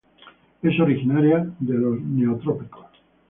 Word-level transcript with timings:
Es 0.63 0.79
originaria 0.79 1.47
de 1.59 1.75
los 1.77 2.01
Neotrópicos. 2.01 2.87